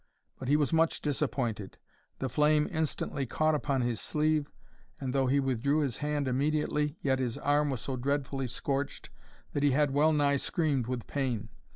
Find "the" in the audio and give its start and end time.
2.17-2.27